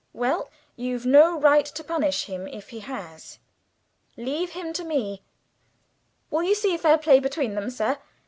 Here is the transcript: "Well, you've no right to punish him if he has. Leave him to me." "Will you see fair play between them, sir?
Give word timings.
"Well, 0.13 0.49
you've 0.75 1.05
no 1.05 1.39
right 1.39 1.63
to 1.63 1.83
punish 1.83 2.25
him 2.25 2.47
if 2.47 2.69
he 2.69 2.79
has. 2.79 3.37
Leave 4.17 4.53
him 4.53 4.73
to 4.73 4.83
me." 4.83 5.21
"Will 6.31 6.41
you 6.41 6.55
see 6.55 6.75
fair 6.77 6.97
play 6.97 7.19
between 7.19 7.53
them, 7.53 7.69
sir? 7.69 7.99